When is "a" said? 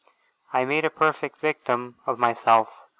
0.83-0.89